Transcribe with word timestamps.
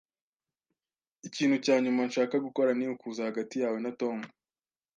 Ikintu 1.27 1.55
cya 1.65 1.75
nyuma 1.83 2.01
nshaka 2.09 2.35
gukora 2.45 2.71
ni 2.77 2.85
ukuza 2.93 3.27
hagati 3.27 3.55
yawe 3.63 3.77
na 3.83 3.91
Tom. 3.99 4.19